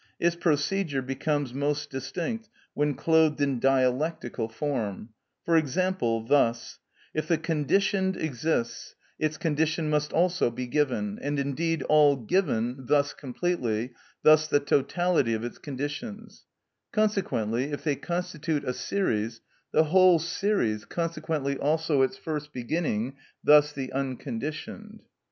Its 0.19 0.35
procedure 0.35 1.03
becomes 1.03 1.53
most 1.53 1.91
distinct 1.91 2.49
when 2.73 2.95
clothed 2.95 3.39
in 3.39 3.59
dialectical 3.59 4.49
form; 4.49 5.09
for 5.45 5.55
example, 5.55 6.25
thus: 6.25 6.79
"If 7.13 7.27
the 7.27 7.37
conditioned 7.37 8.17
exists, 8.17 8.95
its 9.19 9.37
condition 9.37 9.91
must 9.91 10.11
also 10.11 10.49
be 10.49 10.65
given, 10.65 11.19
and 11.21 11.37
indeed 11.37 11.83
all 11.83 12.15
given, 12.15 12.87
thus 12.87 13.13
completely, 13.13 13.91
thus 14.23 14.47
the 14.47 14.59
totality 14.59 15.35
of 15.35 15.43
its 15.43 15.59
conditions; 15.59 16.47
consequently, 16.91 17.65
if 17.71 17.83
they 17.83 17.95
constitute 17.95 18.63
a 18.63 18.73
series, 18.73 19.41
the 19.71 19.83
whole 19.83 20.17
series, 20.17 20.83
consequently 20.83 21.57
also 21.59 22.01
its 22.01 22.17
first 22.17 22.51
beginning, 22.51 23.17
thus 23.43 23.71
the 23.71 23.93
unconditioned." 23.93 25.03